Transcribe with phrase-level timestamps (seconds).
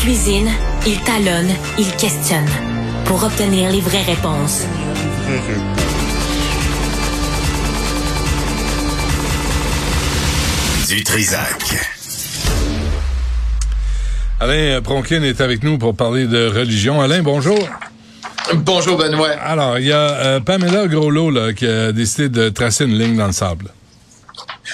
[0.00, 0.50] cuisine,
[0.86, 2.48] il talonne, il questionne
[3.04, 4.64] pour obtenir les vraies réponses.
[10.88, 11.76] Du Trisac.
[14.40, 17.00] Alain Pronkin est avec nous pour parler de religion.
[17.00, 17.68] Alain, bonjour.
[18.54, 19.28] Bonjour Benoît.
[19.28, 23.16] Alors, il y a euh, Pamela Groslo là, qui a décidé de tracer une ligne
[23.16, 23.66] dans le sable.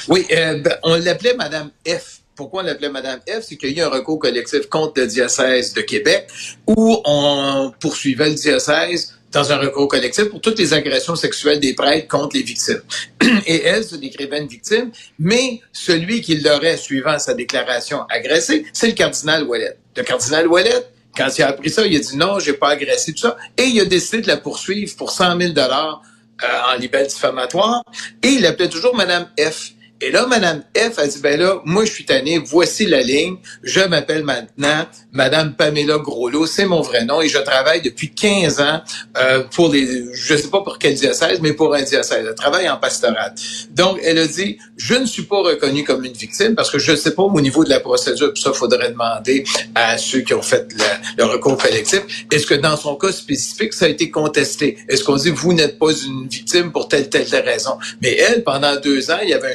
[0.08, 2.15] Oui, euh, ben, on l'appelait Madame F.
[2.36, 3.44] Pourquoi on l'appelait Madame F?
[3.48, 6.28] C'est qu'il y a eu un recours collectif contre le diocèse de Québec
[6.66, 11.74] où on poursuivait le diocèse dans un recours collectif pour toutes les agressions sexuelles des
[11.74, 12.82] prêtres contre les victimes.
[13.46, 18.88] Et elle se décrivait une victime, mais celui qui l'aurait, suivant sa déclaration, agressé, c'est
[18.88, 19.76] le cardinal Ouellet.
[19.96, 23.12] Le cardinal Ouellet, quand il a appris ça, il a dit non, j'ai pas agressé
[23.12, 26.02] tout ça, et il a décidé de la poursuivre pour 100 000 dollars
[26.44, 27.82] euh, en libelle diffamatoire,
[28.22, 29.72] et il appelait toujours Madame F.
[30.00, 33.36] Et là, Madame F a dit, ben là, moi, je suis tanné, voici la ligne.
[33.62, 38.60] Je m'appelle maintenant Madame Pamela Groslo, c'est mon vrai nom, et je travaille depuis 15
[38.60, 38.82] ans
[39.16, 42.26] euh, pour les, je sais pas pour quel diocèse, mais pour un diocèse.
[42.26, 43.34] Je travaille en pastoral.
[43.70, 46.92] Donc, elle a dit, je ne suis pas reconnue comme une victime parce que je
[46.92, 50.34] ne sais pas au niveau de la procédure, puis ça, faudrait demander à ceux qui
[50.34, 50.68] ont fait
[51.16, 52.02] le, recours collectif.
[52.30, 54.76] Est-ce que dans son cas spécifique, ça a été contesté?
[54.88, 57.78] Est-ce qu'on dit, vous n'êtes pas une victime pour telle, telle, raison?
[58.02, 59.54] Mais elle, pendant deux ans, il y avait un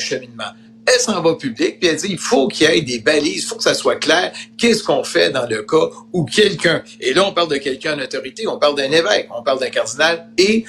[0.85, 3.47] elle s'en va public, puis elle dit, il faut qu'il y ait des balises, il
[3.47, 7.25] faut que ça soit clair, qu'est-ce qu'on fait dans le cas où quelqu'un, et là
[7.25, 10.65] on parle de quelqu'un en autorité, on parle d'un évêque, on parle d'un cardinal, et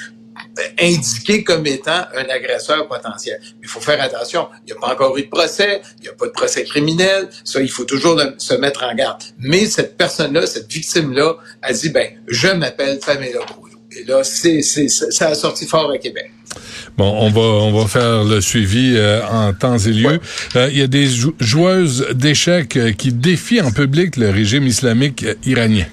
[0.81, 3.41] indiqué comme étant un agresseur potentiel.
[3.63, 6.13] Il faut faire attention, il n'y a pas encore eu de procès, il n'y a
[6.13, 9.23] pas de procès criminel, ça, il faut toujours se mettre en garde.
[9.39, 13.79] Mais cette personne-là, cette victime-là, a dit, ben, je m'appelle Pamela Boulot.
[13.95, 16.31] Et là, c'est, ça a sorti fort à Québec.
[16.99, 20.21] Bon, on va on va faire le suivi euh, en temps et lieu.
[20.57, 21.09] Euh, il y a des
[21.41, 25.87] joueuses d'échecs euh, qui défient en public le régime islamique iranien.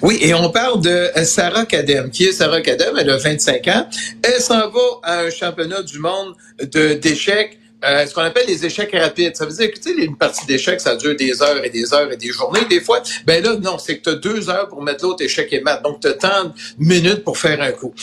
[0.00, 2.10] Oui, et on parle de Sarah Kadem.
[2.10, 2.94] Qui est Sarah Kadem?
[3.00, 3.88] Elle a 25 ans.
[4.22, 8.66] Elle s'en va à un championnat du monde de d'échecs euh, ce qu'on appelle les
[8.66, 9.36] échecs rapides.
[9.36, 11.94] Ça veut dire que, tu sais, une partie d'échecs, ça dure des heures et des
[11.94, 13.02] heures et des journées, des fois.
[13.24, 15.80] Ben là, non, c'est que tu as deux heures pour mettre l'autre échec et mat.
[15.82, 17.94] Donc, tu as tant de minutes pour faire un coup.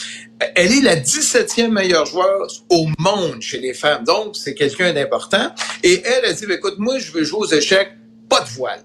[0.54, 4.04] Elle est la 17e meilleure joueuse au monde chez les femmes.
[4.04, 5.54] Donc, c'est quelqu'un d'important.
[5.82, 7.90] Et elle a dit, ben, écoute, moi, je veux jouer aux échecs,
[8.30, 8.80] pas de voile.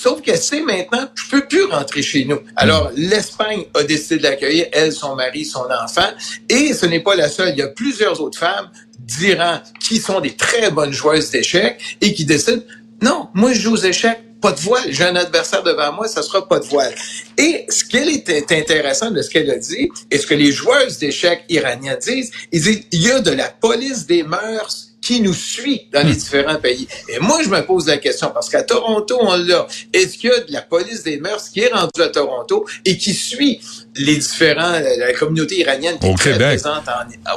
[0.00, 2.38] Sauf que c'est maintenant, je peux plus rentrer chez nous.
[2.54, 6.08] Alors, l'Espagne a décidé de l'accueillir, elle, son mari, son enfant.
[6.48, 7.48] Et ce n'est pas la seule.
[7.48, 8.70] Il y a plusieurs autres femmes
[9.08, 12.62] d'Iran qui sont des très bonnes joueuses d'échecs et qui décident,
[13.02, 14.84] non, moi, je joue aux échecs, pas de voile.
[14.90, 16.94] J'ai un adversaire devant moi, ça sera pas de voile.
[17.36, 20.98] Et ce qui est intéressant de ce qu'elle a dit, et ce que les joueuses
[20.98, 25.34] d'échecs iraniennes disent, ils disent, il y a de la police des mœurs qui nous
[25.34, 26.16] suit dans les hmm.
[26.16, 26.88] différents pays.
[27.08, 29.66] Et moi, je me pose la question, parce qu'à Toronto, on l'a.
[29.92, 32.96] Est-ce qu'il y a de la police des mœurs qui est rendue à Toronto et
[32.98, 33.60] qui suit
[33.96, 36.84] les différents, euh, la communauté iranienne qui est très présente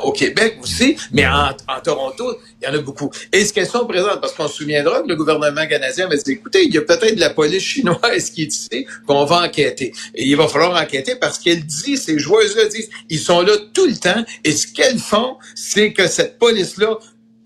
[0.03, 3.09] au Québec aussi, mais en, Toronto, il y en a beaucoup.
[3.31, 4.21] Est-ce qu'elles sont présentes?
[4.21, 7.15] Parce qu'on se souviendra que le gouvernement canadien va dire, écoutez, il y a peut-être
[7.15, 9.93] de la police chinoise qui est ici, qu'on va enquêter.
[10.13, 13.85] Et il va falloir enquêter parce qu'elle dit, ces joueuses-là disent, ils sont là tout
[13.85, 16.99] le temps, et ce qu'elles font, c'est que cette police-là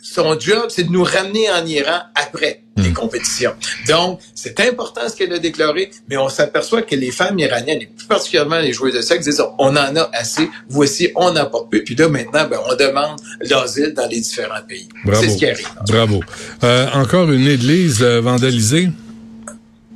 [0.06, 2.94] son job, c'est de nous ramener en Iran après les hmm.
[2.94, 3.54] compétitions.
[3.88, 7.88] Donc, c'est important ce qu'elle a déclaré, mais on s'aperçoit que les femmes iraniennes, et
[7.88, 11.72] plus particulièrement les joueuses de sexe, disent on en a assez, voici, on n'en porte
[11.72, 11.84] plus.
[11.84, 14.88] Puis là, maintenant, ben, on demande l'asile dans les différents pays.
[15.14, 15.70] C'est ce qui arrive.
[15.88, 16.20] Bravo.
[16.64, 18.90] Euh, encore une église euh, vandalisée?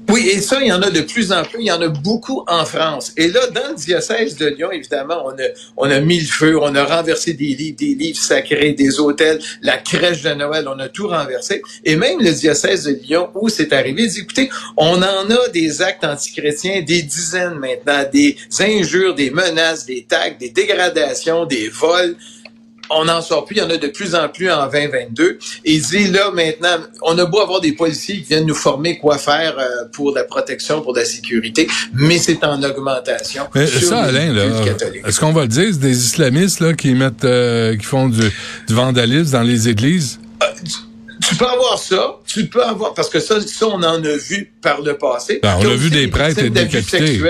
[0.10, 1.60] Oui, et ça, il y en a de plus en plus.
[1.60, 3.14] Il y en a beaucoup en France.
[3.16, 5.48] Et là, dans le diocèse de Lyon, évidemment, on a,
[5.78, 9.40] on a mis le feu, on a renversé des livres, des livres sacrés, des hôtels,
[9.62, 11.62] la crèche de Noël, on a tout renversé.
[11.86, 16.04] Et même le diocèse de Lyon, où c'est arrivé, écoutez, on en a des actes
[16.04, 22.16] antichrétiens, des dizaines maintenant, des injures, des menaces, des tags, des dégradations, des vols
[22.90, 25.40] on n'en sort plus, il y en a de plus en plus en 2022.
[25.66, 28.98] Et il dit là maintenant, on a beau avoir des policiers qui viennent nous former
[28.98, 33.48] quoi faire euh, pour la protection, pour la sécurité, mais c'est en augmentation.
[33.56, 34.36] Mais ça, Alain,
[35.06, 38.22] est-ce qu'on va le dire, c'est des islamistes là qui mettent, euh, qui font du,
[38.70, 40.20] vandalisme dans les églises?
[40.44, 40.48] Euh,
[41.28, 44.52] tu peux avoir ça, tu peux avoir parce que ça, ça on en a vu
[44.62, 45.40] par le passé.
[45.44, 47.22] Ben, on a vu des prêtres et des décapités.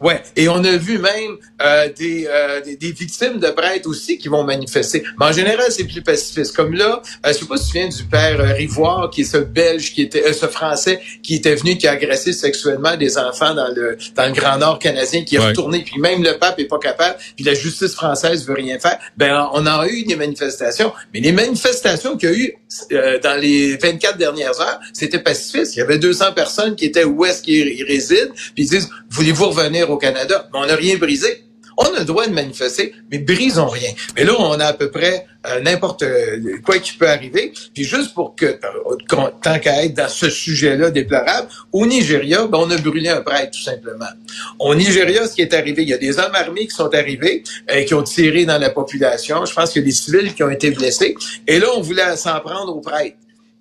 [0.00, 4.16] Ouais, et on a vu même euh, des, euh, des, des victimes de prêtres aussi
[4.16, 5.02] qui vont manifester.
[5.18, 6.56] Mais en général, c'est plus pacifiste.
[6.56, 9.20] Comme là, euh, je sais pas si tu te souviens du père euh, Rivoire, qui
[9.20, 12.96] est ce Belge, qui était, euh, ce Français qui était venu, qui a agressé sexuellement
[12.96, 15.46] des enfants dans le dans le Grand Nord canadien, qui est Ouais.
[15.48, 18.98] retourné, puis même le pape est pas capable, puis la justice française veut rien faire.
[19.16, 22.54] Ben, on a eu des manifestations, mais les manifestations qu'il y a eu
[22.92, 25.76] euh, dans les 24 dernières heures, c'était pacifiste.
[25.76, 28.88] Il y avait 200 personnes qui étaient où est-ce qu'ils ils résident, puis ils disent
[29.10, 31.44] voulez-vous revenir au Canada Mais on n'a rien brisé.
[31.82, 33.88] On a le droit de manifester, mais brisons rien.
[34.14, 37.52] Mais là, on a à peu près euh, n'importe euh, quoi qui peut arriver.
[37.72, 42.58] Puis juste pour que, euh, tant qu'à être dans ce sujet-là déplorable, au Nigeria, ben,
[42.58, 44.10] on a brûlé un prêtre, tout simplement.
[44.58, 47.44] Au Nigeria, ce qui est arrivé, il y a des hommes armés qui sont arrivés,
[47.70, 49.46] euh, qui ont tiré dans la population.
[49.46, 51.14] Je pense qu'il y a des civils qui ont été blessés.
[51.46, 53.16] Et là, on voulait s'en prendre aux prêtres.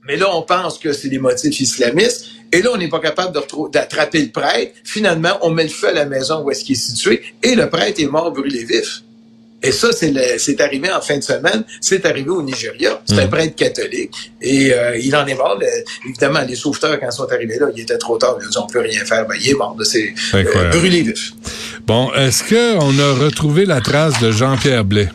[0.10, 2.26] Mais là, on pense que c'est des motifs islamistes.
[2.52, 3.32] Et là, on n'est pas capable
[3.72, 4.72] d'attraper le prêtre.
[4.84, 7.70] Finalement, on met le feu à la maison où est-ce qu'il est situé et le
[7.70, 9.04] prêtre est mort brûlé vif.
[9.62, 11.64] Et ça, c'est arrivé en fin de semaine.
[11.80, 13.02] C'est arrivé au Nigeria.
[13.06, 13.30] C'est un Mm.
[13.30, 14.32] prêtre catholique.
[14.42, 15.60] Et euh, il en est mort.
[15.60, 15.68] Le-
[16.10, 18.38] évidemment, les sauveteurs, quand ils sont arrivés là, il était trop tard.
[18.42, 19.28] Ils ont dit, on peut rien faire.
[19.28, 19.76] Ben, il est mort.
[19.84, 21.34] C'est euh, brûlé vif.
[21.86, 25.10] Bon, est-ce qu'on a retrouvé la trace de Jean-Pierre Blais?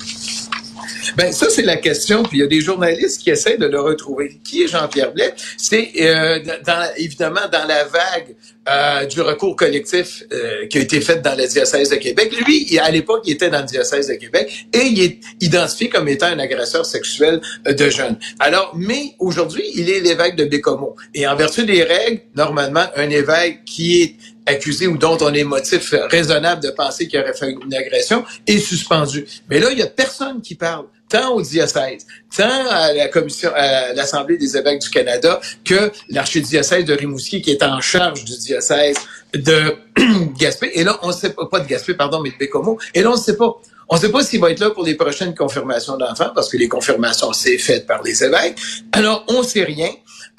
[1.17, 2.23] Ben ça c'est la question.
[2.23, 4.41] Puis il y a des journalistes qui essaient de le retrouver.
[4.45, 5.35] Qui est Jean-Pierre Blais?
[5.56, 8.35] C'est euh, dans, évidemment dans la vague
[8.66, 12.32] euh, du recours collectif euh, qui a été fait dans le diocèse de Québec.
[12.46, 16.08] Lui, à l'époque, il était dans le diocèse de Québec et il est identifié comme
[16.08, 18.19] étant un agresseur sexuel euh, de jeunes.
[18.38, 20.96] Alors, mais aujourd'hui, il est l'évêque de Bécomo.
[21.14, 24.16] Et en vertu des règles, normalement, un évêque qui est
[24.46, 28.58] accusé ou dont on est motif raisonnable de penser qu'il aurait fait une agression est
[28.58, 29.26] suspendu.
[29.50, 32.06] Mais là, il y a personne qui parle, tant au diocèse,
[32.37, 37.52] tant à la commission, à l'Assemblée des évêques du Canada, que l'archidiocèse de Rimouski qui
[37.52, 38.96] est en charge du diocèse
[39.32, 39.76] de
[40.38, 40.72] Gaspé.
[40.75, 42.78] Et là, on sait pas, pas de Gaspé, pardon, mais de Bécomo.
[42.94, 43.55] Et là, on ne sait pas.
[43.88, 46.56] On ne sait pas s'il va être là pour les prochaines confirmations d'enfants, parce que
[46.56, 48.58] les confirmations, c'est fait par les évêques.
[48.90, 49.90] Alors, on sait rien.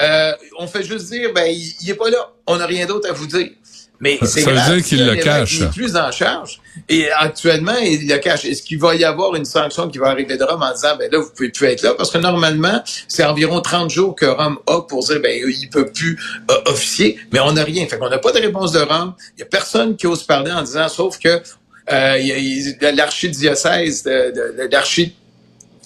[0.02, 2.34] Euh, on fait juste dire, ben, il, il est pas là.
[2.48, 3.50] On n'a rien d'autre à vous dire.
[4.00, 5.60] Mais c'est Ça veut grave, dire qu'il le cache.
[5.60, 6.60] n'est plus en charge.
[6.90, 8.46] Et actuellement, il le cache.
[8.46, 11.10] Est-ce qu'il va y avoir une sanction qui va arriver de Rome en disant, ben
[11.12, 11.94] là, vous pouvez plus être là?
[11.98, 15.92] Parce que normalement, c'est environ 30 jours que Rome a pour dire, ben, il peut
[15.92, 16.20] plus
[16.52, 17.18] euh, officier.
[17.32, 17.88] Mais on n'a rien.
[17.88, 19.14] Fait qu'on n'a pas de réponse de Rome.
[19.38, 21.42] Il y a personne qui ose parler en disant, sauf que
[21.92, 24.04] euh, il il a l'archidiocèse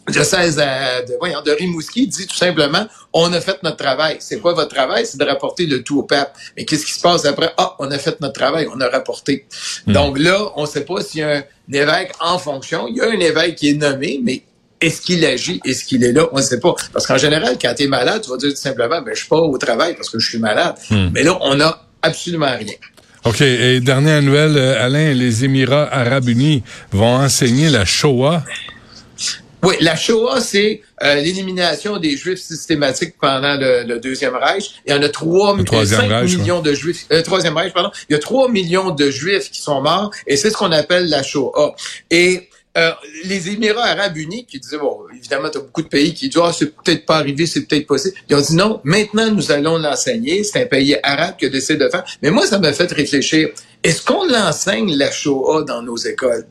[0.09, 3.41] de, de, de- l'archi- diocèse de, de, voyons, de Rimouski dit tout simplement on a
[3.41, 4.17] fait notre travail.
[4.19, 5.05] C'est quoi votre travail?
[5.05, 6.35] C'est de rapporter le tout au pape.
[6.57, 7.51] Mais qu'est-ce qui se passe après?
[7.57, 9.45] Ah, on a fait notre travail, on a rapporté.
[9.87, 12.87] Donc là, on ne sait pas s'il y a un évêque en fonction.
[12.87, 14.43] Il y a un évêque qui est nommé, mais
[14.81, 15.59] est-ce qu'il agit?
[15.65, 16.27] Est-ce qu'il est là?
[16.31, 16.75] On ne sait pas.
[16.93, 19.27] Parce qu'en général, quand tu es malade, tu vas dire tout simplement ben, je suis
[19.27, 20.75] pas au travail parce que je suis malade.
[21.13, 22.75] Mais là, on n'a absolument rien.
[23.25, 23.41] OK.
[23.41, 28.43] Et dernière nouvelle, euh, Alain, les Émirats arabes unis vont enseigner la Shoah.
[29.61, 34.75] Oui, la Shoah, c'est euh, l'élimination des Juifs systématiques pendant le, le Deuxième Reich.
[34.85, 37.05] Il y en a 3 Le Troisième 5 Reich, millions de Juifs.
[37.11, 37.91] Euh, Troisième Reich, pardon.
[38.09, 41.09] Il y a 3 millions de Juifs qui sont morts, et c'est ce qu'on appelle
[41.09, 41.75] la Shoah.
[42.09, 42.47] Et
[42.77, 42.91] euh,
[43.25, 46.41] les Émirats arabes unis qui disaient, bon, évidemment, tu as beaucoup de pays qui disent,
[46.41, 48.15] ah, c'est peut-être pas arrivé, c'est peut-être possible.
[48.29, 50.45] Ils ont dit, non, maintenant, nous allons l'enseigner.
[50.45, 52.05] C'est un pays arabe qui a décidé de faire.
[52.21, 53.49] Mais moi, ça m'a fait réfléchir.
[53.83, 56.45] Est-ce qu'on l'enseigne, la Shoah, dans nos écoles?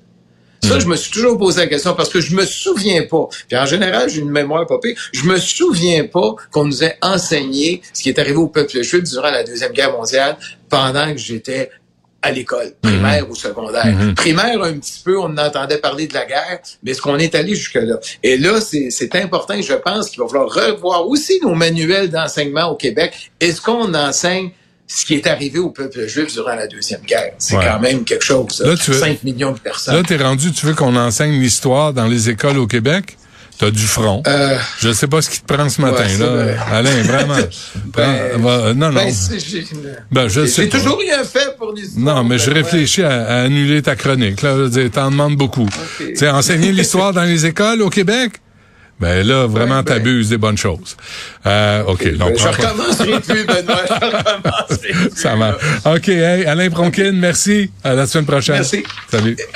[0.62, 3.28] Ça, je me suis toujours posé la question parce que je me souviens pas.
[3.48, 4.96] Puis en général, j'ai une mémoire pire.
[5.12, 9.04] Je me souviens pas qu'on nous ait enseigné ce qui est arrivé au peuple juif
[9.04, 10.36] durant la Deuxième Guerre mondiale
[10.68, 11.70] pendant que j'étais
[12.20, 13.94] à l'école, primaire ou secondaire.
[14.16, 17.54] Primaire, un petit peu, on entendait parler de la guerre, mais est-ce qu'on est allé
[17.54, 17.98] jusque-là?
[18.24, 22.66] Et là, c'est c'est important, je pense qu'il va falloir revoir aussi nos manuels d'enseignement
[22.70, 23.30] au Québec.
[23.38, 24.50] Est-ce qu'on enseigne
[24.88, 27.32] ce qui est arrivé au peuple juif durant la Deuxième Guerre?
[27.38, 27.64] C'est Ouais.
[27.64, 28.60] quand même quelque chose.
[28.64, 29.94] Là, tu veux- 5 millions de personnes.
[29.94, 33.16] Là, t'es rendu, tu veux qu'on enseigne l'histoire dans les écoles au Québec?
[33.58, 34.22] T'as du front.
[34.28, 36.26] Euh, Je sais pas ce qui te prend ce matin, Ouais, là.
[36.26, 36.56] vrai.
[36.70, 37.34] Alain, vraiment.
[37.86, 38.92] Ben, Va- va- non, non.
[38.92, 39.12] Ben,
[40.12, 42.14] Ben, je sais j'ai toujours un fait pour l'histoire.
[42.16, 44.42] Non, mais je Ben, réfléchis à, à annuler ta chronique.
[44.42, 45.68] Là, je veux dire, t'en demandes beaucoup.
[45.98, 48.34] Tu sais, enseigner l'histoire dans les écoles au Québec?
[49.00, 50.96] Ben là, vraiment, Ouais, ben- t'abuses des bonnes choses.
[51.46, 52.16] Euh, OK.
[52.16, 53.82] donc, je recommencerai plus, Benoît.
[53.88, 55.10] Je recommencerai plus.
[55.16, 55.62] Ça marche.
[55.84, 57.70] OK, hey, Alain Pronkin, merci.
[57.84, 58.56] À la semaine prochaine.
[58.56, 58.82] Merci.
[59.10, 59.36] Salut.